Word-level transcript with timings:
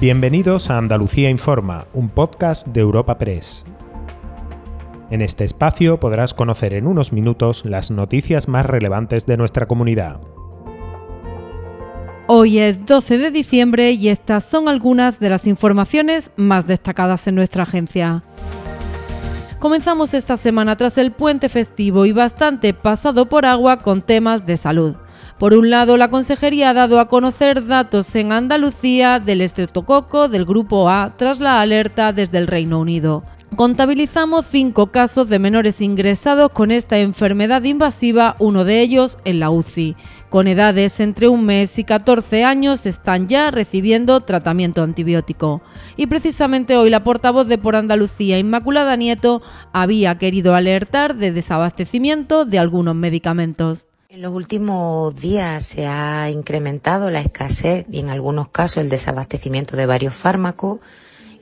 Bienvenidos 0.00 0.70
a 0.70 0.78
Andalucía 0.78 1.28
Informa, 1.28 1.86
un 1.92 2.08
podcast 2.08 2.66
de 2.66 2.80
Europa 2.80 3.18
Press. 3.18 3.66
En 5.10 5.20
este 5.20 5.44
espacio 5.44 6.00
podrás 6.00 6.32
conocer 6.32 6.72
en 6.72 6.86
unos 6.86 7.12
minutos 7.12 7.66
las 7.66 7.90
noticias 7.90 8.48
más 8.48 8.64
relevantes 8.64 9.26
de 9.26 9.36
nuestra 9.36 9.66
comunidad. 9.66 10.18
Hoy 12.28 12.60
es 12.60 12.86
12 12.86 13.18
de 13.18 13.30
diciembre 13.30 13.90
y 13.92 14.08
estas 14.08 14.46
son 14.46 14.70
algunas 14.70 15.20
de 15.20 15.28
las 15.28 15.46
informaciones 15.46 16.30
más 16.34 16.66
destacadas 16.66 17.26
en 17.26 17.34
nuestra 17.34 17.64
agencia. 17.64 18.24
Comenzamos 19.58 20.14
esta 20.14 20.38
semana 20.38 20.78
tras 20.78 20.96
el 20.96 21.12
puente 21.12 21.50
festivo 21.50 22.06
y 22.06 22.12
bastante 22.12 22.72
pasado 22.72 23.28
por 23.28 23.44
agua 23.44 23.80
con 23.80 24.00
temas 24.00 24.46
de 24.46 24.56
salud. 24.56 24.96
Por 25.40 25.54
un 25.54 25.70
lado, 25.70 25.96
la 25.96 26.10
Consejería 26.10 26.68
ha 26.68 26.74
dado 26.74 27.00
a 27.00 27.08
conocer 27.08 27.66
datos 27.66 28.14
en 28.14 28.30
Andalucía 28.30 29.20
del 29.20 29.40
estreptococo 29.40 30.28
del 30.28 30.44
grupo 30.44 30.90
A 30.90 31.14
tras 31.16 31.40
la 31.40 31.62
alerta 31.62 32.12
desde 32.12 32.36
el 32.36 32.46
Reino 32.46 32.78
Unido. 32.78 33.24
Contabilizamos 33.56 34.44
cinco 34.44 34.88
casos 34.88 35.30
de 35.30 35.38
menores 35.38 35.80
ingresados 35.80 36.50
con 36.50 36.70
esta 36.70 36.98
enfermedad 36.98 37.62
invasiva, 37.62 38.36
uno 38.38 38.66
de 38.66 38.82
ellos 38.82 39.18
en 39.24 39.40
la 39.40 39.48
UCI. 39.48 39.96
Con 40.28 40.46
edades 40.46 41.00
entre 41.00 41.28
un 41.28 41.46
mes 41.46 41.78
y 41.78 41.84
14 41.84 42.44
años 42.44 42.84
están 42.84 43.26
ya 43.26 43.50
recibiendo 43.50 44.20
tratamiento 44.20 44.82
antibiótico. 44.82 45.62
Y 45.96 46.06
precisamente 46.06 46.76
hoy 46.76 46.90
la 46.90 47.02
portavoz 47.02 47.48
de 47.48 47.56
Por 47.56 47.76
Andalucía, 47.76 48.38
Inmaculada 48.38 48.94
Nieto, 48.96 49.40
había 49.72 50.18
querido 50.18 50.54
alertar 50.54 51.16
de 51.16 51.32
desabastecimiento 51.32 52.44
de 52.44 52.58
algunos 52.58 52.94
medicamentos. 52.94 53.86
En 54.12 54.22
los 54.22 54.32
últimos 54.32 55.14
días 55.14 55.64
se 55.64 55.86
ha 55.86 56.28
incrementado 56.30 57.10
la 57.10 57.20
escasez 57.20 57.86
y 57.92 58.00
en 58.00 58.10
algunos 58.10 58.48
casos 58.48 58.78
el 58.78 58.88
desabastecimiento 58.88 59.76
de 59.76 59.86
varios 59.86 60.16
fármacos 60.16 60.80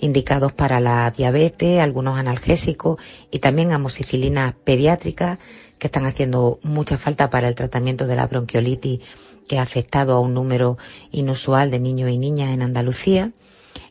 indicados 0.00 0.52
para 0.52 0.78
la 0.78 1.10
diabetes, 1.10 1.80
algunos 1.80 2.18
analgésicos 2.18 3.00
y 3.30 3.38
también 3.38 3.72
amoxicilinas 3.72 4.52
pediátricas 4.64 5.38
que 5.78 5.86
están 5.86 6.04
haciendo 6.04 6.58
mucha 6.62 6.98
falta 6.98 7.30
para 7.30 7.48
el 7.48 7.54
tratamiento 7.54 8.06
de 8.06 8.16
la 8.16 8.26
bronquiolitis 8.26 9.00
que 9.48 9.58
ha 9.58 9.62
afectado 9.62 10.12
a 10.12 10.20
un 10.20 10.34
número 10.34 10.76
inusual 11.10 11.70
de 11.70 11.78
niños 11.78 12.10
y 12.10 12.18
niñas 12.18 12.50
en 12.50 12.60
Andalucía. 12.60 13.32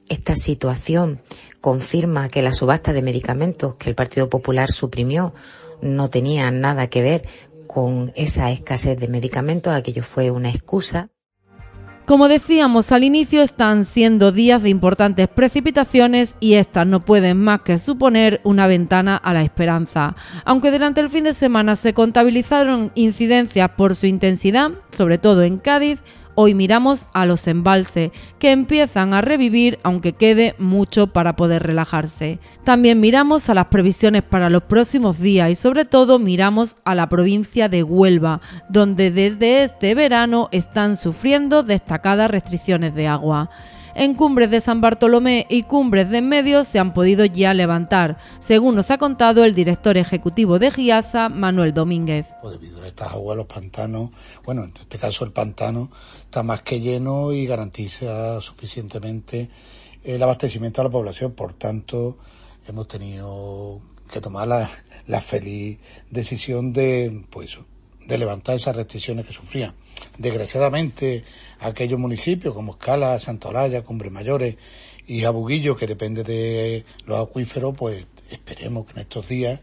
Esta 0.07 0.35
situación 0.35 1.19
confirma 1.61 2.29
que 2.29 2.43
la 2.43 2.53
subasta 2.53 2.93
de 2.93 3.01
medicamentos 3.01 3.73
que 3.73 3.89
el 3.89 3.95
Partido 3.95 4.29
Popular 4.29 4.71
suprimió 4.71 5.33
no 5.81 6.09
tenía 6.09 6.49
nada 6.51 6.87
que 6.87 7.01
ver 7.01 7.27
con 7.77 8.11
esa 8.15 8.49
escasez 8.49 8.99
de 8.99 9.07
medicamentos, 9.07 9.71
aquello 9.71 10.01
fue 10.01 10.31
una 10.31 10.49
excusa. 10.49 11.11
Como 12.07 12.27
decíamos 12.27 12.91
al 12.91 13.03
inicio, 13.03 13.43
están 13.43 13.85
siendo 13.85 14.31
días 14.31 14.63
de 14.63 14.69
importantes 14.69 15.27
precipitaciones 15.27 16.35
y 16.39 16.55
estas 16.55 16.87
no 16.87 17.01
pueden 17.01 17.37
más 17.39 17.61
que 17.61 17.77
suponer 17.77 18.41
una 18.43 18.65
ventana 18.65 19.15
a 19.15 19.31
la 19.31 19.43
esperanza. 19.43 20.15
Aunque 20.43 20.71
durante 20.71 21.01
el 21.01 21.11
fin 21.11 21.25
de 21.25 21.35
semana 21.35 21.75
se 21.75 21.93
contabilizaron 21.93 22.91
incidencias 22.95 23.69
por 23.69 23.95
su 23.95 24.07
intensidad, 24.07 24.71
sobre 24.89 25.19
todo 25.19 25.43
en 25.43 25.59
Cádiz, 25.59 26.01
Hoy 26.39 26.53
miramos 26.53 27.07
a 27.13 27.25
los 27.25 27.47
embalses, 27.47 28.11
que 28.37 28.51
empiezan 28.51 29.15
a 29.15 29.21
revivir 29.21 29.79
aunque 29.81 30.13
quede 30.13 30.53
mucho 30.59 31.07
para 31.07 31.35
poder 31.35 31.63
relajarse. 31.63 32.37
También 32.63 32.99
miramos 32.99 33.49
a 33.49 33.55
las 33.55 33.65
previsiones 33.65 34.21
para 34.21 34.51
los 34.51 34.61
próximos 34.61 35.19
días 35.19 35.49
y 35.49 35.55
sobre 35.55 35.83
todo 35.83 36.19
miramos 36.19 36.75
a 36.85 36.93
la 36.93 37.09
provincia 37.09 37.69
de 37.69 37.81
Huelva, 37.81 38.39
donde 38.69 39.09
desde 39.09 39.63
este 39.63 39.95
verano 39.95 40.47
están 40.51 40.95
sufriendo 40.95 41.63
destacadas 41.63 42.29
restricciones 42.29 42.93
de 42.93 43.07
agua. 43.07 43.49
En 43.99 44.13
cumbres 44.13 44.51
de 44.51 44.61
San 44.61 44.79
Bartolomé 44.79 45.47
y 45.49 45.63
cumbres 45.63 46.11
de 46.11 46.21
Medio 46.21 46.63
se 46.63 46.77
han 46.77 46.93
podido 46.93 47.25
ya 47.25 47.55
levantar, 47.55 48.19
según 48.37 48.75
nos 48.75 48.91
ha 48.91 48.99
contado 48.99 49.43
el 49.43 49.55
director 49.55 49.97
ejecutivo 49.97 50.59
de 50.59 50.69
GIASA, 50.69 51.29
Manuel 51.29 51.73
Domínguez. 51.73 52.27
Pues 52.39 52.59
debido 52.59 52.83
a 52.83 52.87
estas 52.87 53.13
aguas, 53.13 53.35
los 53.35 53.47
pantanos, 53.47 54.11
bueno, 54.45 54.65
en 54.65 54.73
este 54.79 54.99
caso 54.99 55.25
el 55.25 55.31
pantano 55.31 55.89
está 56.21 56.43
más 56.43 56.61
que 56.61 56.79
lleno 56.79 57.33
y 57.33 57.47
garantiza 57.47 58.39
suficientemente 58.39 59.49
el 60.03 60.21
abastecimiento 60.21 60.81
a 60.81 60.83
la 60.83 60.91
población. 60.91 61.31
Por 61.31 61.53
tanto, 61.53 62.19
hemos 62.67 62.87
tenido 62.87 63.81
que 64.13 64.21
tomar 64.21 64.47
la, 64.47 64.69
la 65.07 65.21
feliz 65.21 65.79
decisión 66.11 66.71
de, 66.71 67.25
pues, 67.31 67.57
de 68.07 68.17
levantar 68.17 68.55
esas 68.55 68.75
restricciones 68.75 69.25
que 69.25 69.33
sufrían. 69.33 69.73
Desgraciadamente, 70.17 71.23
aquellos 71.59 71.99
municipios 71.99 72.53
como 72.53 72.73
Escala, 72.73 73.19
Santolaya, 73.19 73.83
Cumbre 73.83 74.09
Mayores 74.09 74.55
y 75.05 75.23
Abuguillo, 75.23 75.75
que 75.75 75.87
depende 75.87 76.23
de 76.23 76.85
los 77.05 77.19
acuíferos, 77.19 77.75
pues 77.77 78.05
esperemos 78.29 78.85
que 78.85 78.93
en 78.93 78.99
estos 78.99 79.27
días 79.27 79.59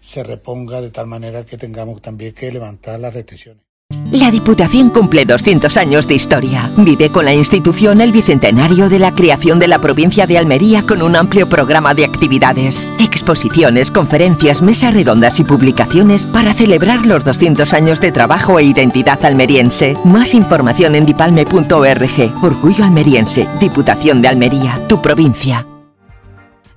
se 0.00 0.22
reponga 0.22 0.80
de 0.80 0.90
tal 0.90 1.06
manera 1.06 1.46
que 1.46 1.58
tengamos 1.58 2.02
también 2.02 2.34
que 2.34 2.50
levantar 2.50 2.98
las 2.98 3.14
restricciones. 3.14 3.71
La 4.12 4.30
Diputación 4.30 4.90
cumple 4.90 5.24
200 5.24 5.74
años 5.78 6.06
de 6.06 6.14
historia. 6.14 6.70
Vive 6.76 7.10
con 7.10 7.24
la 7.24 7.32
institución 7.32 8.02
el 8.02 8.12
bicentenario 8.12 8.90
de 8.90 8.98
la 8.98 9.14
creación 9.14 9.58
de 9.58 9.68
la 9.68 9.78
provincia 9.78 10.26
de 10.26 10.36
Almería 10.36 10.82
con 10.82 11.00
un 11.00 11.16
amplio 11.16 11.48
programa 11.48 11.94
de 11.94 12.04
actividades, 12.04 12.92
exposiciones, 13.00 13.90
conferencias, 13.90 14.60
mesas 14.60 14.92
redondas 14.92 15.40
y 15.40 15.44
publicaciones 15.44 16.26
para 16.26 16.52
celebrar 16.52 17.06
los 17.06 17.24
200 17.24 17.72
años 17.72 18.02
de 18.02 18.12
trabajo 18.12 18.58
e 18.58 18.64
identidad 18.64 19.24
almeriense. 19.24 19.96
Más 20.04 20.34
información 20.34 20.94
en 20.94 21.06
dipalme.org. 21.06 22.34
Orgullo 22.42 22.84
almeriense. 22.84 23.48
Diputación 23.60 24.20
de 24.20 24.28
Almería, 24.28 24.78
tu 24.88 25.00
provincia. 25.00 25.66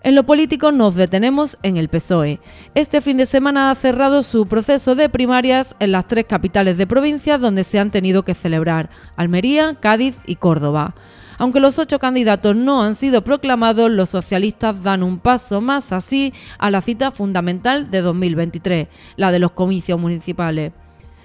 En 0.05 0.13
lo 0.13 0.23
político 0.23 0.71
nos 0.71 0.93
detenemos 0.93 1.57
en 1.63 1.77
el 1.77 1.89
PSOE. 1.89 2.39
Este 2.75 3.01
fin 3.01 3.17
de 3.17 3.25
semana 3.25 3.71
ha 3.71 3.75
cerrado 3.75 4.21
su 4.21 4.45
proceso 4.45 4.93
de 4.93 5.09
primarias 5.09 5.75
en 5.79 5.91
las 5.93 6.07
tres 6.07 6.25
capitales 6.29 6.77
de 6.77 6.85
provincias 6.85 7.41
donde 7.41 7.63
se 7.63 7.79
han 7.79 7.89
tenido 7.89 8.23
que 8.23 8.35
celebrar, 8.35 8.91
Almería, 9.15 9.79
Cádiz 9.79 10.19
y 10.27 10.35
Córdoba. 10.35 10.93
Aunque 11.39 11.59
los 11.59 11.79
ocho 11.79 11.97
candidatos 11.97 12.55
no 12.55 12.83
han 12.83 12.93
sido 12.93 13.23
proclamados, 13.23 13.89
los 13.89 14.09
socialistas 14.09 14.83
dan 14.83 15.01
un 15.01 15.17
paso 15.17 15.59
más 15.59 15.91
así 15.91 16.35
a 16.59 16.69
la 16.69 16.81
cita 16.81 17.09
fundamental 17.09 17.89
de 17.89 18.01
2023, 18.01 18.87
la 19.15 19.31
de 19.31 19.39
los 19.39 19.53
comicios 19.53 19.99
municipales. 19.99 20.71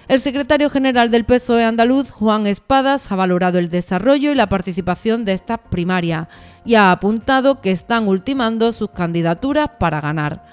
El 0.07 0.19
secretario 0.19 0.69
general 0.69 1.11
del 1.11 1.25
PSOE 1.25 1.63
andaluz, 1.63 2.11
Juan 2.11 2.47
Espadas, 2.47 3.11
ha 3.11 3.15
valorado 3.15 3.59
el 3.59 3.69
desarrollo 3.69 4.31
y 4.31 4.35
la 4.35 4.49
participación 4.49 5.25
de 5.25 5.33
estas 5.33 5.59
primarias 5.69 6.27
y 6.65 6.75
ha 6.75 6.91
apuntado 6.91 7.61
que 7.61 7.71
están 7.71 8.07
ultimando 8.07 8.71
sus 8.71 8.89
candidaturas 8.89 9.69
para 9.79 10.01
ganar. 10.01 10.43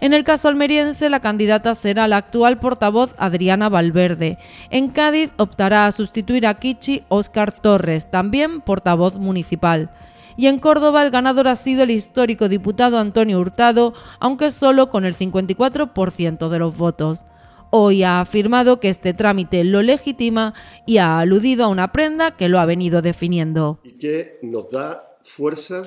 En 0.00 0.12
el 0.12 0.22
caso 0.22 0.46
almeriense, 0.46 1.10
la 1.10 1.18
candidata 1.18 1.74
será 1.74 2.06
la 2.06 2.18
actual 2.18 2.60
portavoz 2.60 3.14
Adriana 3.18 3.68
Valverde. 3.68 4.38
En 4.70 4.88
Cádiz 4.88 5.32
optará 5.38 5.86
a 5.86 5.92
sustituir 5.92 6.46
a 6.46 6.54
Kichi 6.54 7.02
Óscar 7.08 7.52
Torres, 7.52 8.08
también 8.08 8.60
portavoz 8.60 9.16
municipal. 9.16 9.90
Y 10.36 10.46
en 10.46 10.60
Córdoba 10.60 11.02
el 11.02 11.10
ganador 11.10 11.48
ha 11.48 11.56
sido 11.56 11.82
el 11.82 11.90
histórico 11.90 12.48
diputado 12.48 13.00
Antonio 13.00 13.40
Hurtado, 13.40 13.94
aunque 14.20 14.52
solo 14.52 14.88
con 14.88 15.04
el 15.04 15.16
54% 15.16 16.48
de 16.48 16.58
los 16.60 16.76
votos. 16.76 17.24
Hoy 17.70 18.02
ha 18.02 18.20
afirmado 18.20 18.80
que 18.80 18.88
este 18.88 19.12
trámite 19.12 19.62
lo 19.62 19.82
legitima 19.82 20.54
y 20.86 20.98
ha 20.98 21.18
aludido 21.18 21.64
a 21.64 21.68
una 21.68 21.92
prenda 21.92 22.36
que 22.36 22.48
lo 22.48 22.58
ha 22.58 22.64
venido 22.64 23.02
definiendo. 23.02 23.80
Y 23.84 23.92
que 23.98 24.38
nos 24.40 24.70
da 24.70 24.98
fuerza, 25.22 25.82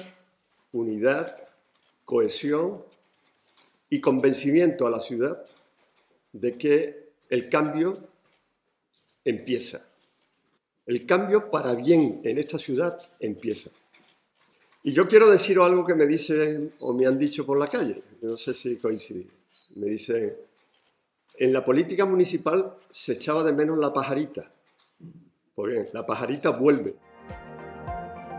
unidad, 0.71 1.35
cohesión 2.05 2.83
y 3.89 3.99
convencimiento 3.99 4.85
a 4.85 4.91
la 4.91 4.99
ciudad 4.99 5.43
de 6.33 6.51
que 6.51 7.13
el 7.29 7.49
cambio 7.49 7.93
empieza. 9.25 9.81
El 10.85 11.05
cambio 11.07 11.49
para 11.49 11.73
bien 11.73 12.21
en 12.23 12.37
esta 12.37 12.59
ciudad 12.59 12.99
empieza. 13.19 13.71
Y 14.83 14.93
yo 14.93 15.07
quiero 15.07 15.29
decir 15.29 15.57
algo 15.59 15.85
que 15.85 15.95
me 15.95 16.05
dicen 16.05 16.73
o 16.79 16.93
me 16.93 17.07
han 17.07 17.17
dicho 17.17 17.45
por 17.45 17.57
la 17.57 17.67
calle, 17.67 18.01
no 18.21 18.37
sé 18.37 18.53
si 18.53 18.77
coincide. 18.77 19.27
Me 19.75 19.87
dicen, 19.87 20.35
en 21.41 21.53
la 21.53 21.65
política 21.65 22.05
municipal 22.05 22.75
se 22.91 23.13
echaba 23.13 23.43
de 23.43 23.51
menos 23.51 23.79
la 23.79 23.91
pajarita. 23.91 24.51
Pues 25.55 25.73
bien, 25.73 25.85
la 25.91 26.05
pajarita 26.05 26.51
vuelve. 26.51 26.93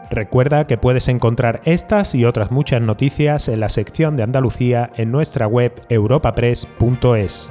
Recuerda 0.09 0.69
que 0.69 0.79
puedes 0.79 1.09
encontrar 1.09 1.63
estas 1.65 2.15
y 2.15 2.25
otras 2.25 2.53
muchas 2.53 2.81
noticias 2.81 3.49
en 3.49 3.59
la 3.59 3.71
sección 3.71 4.17
de 4.17 4.23
Andalucía 4.23 4.93
en 4.97 5.11
nuestra 5.11 5.49
web 5.49 5.73
europapress.es. 5.89 7.51